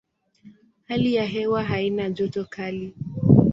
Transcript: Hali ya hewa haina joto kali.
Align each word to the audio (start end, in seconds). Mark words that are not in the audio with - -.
Hali 0.85 1.13
ya 1.13 1.25
hewa 1.25 1.63
haina 1.63 2.09
joto 2.09 2.45
kali. 2.45 2.95